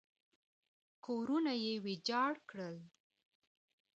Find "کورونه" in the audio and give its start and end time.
1.05-1.53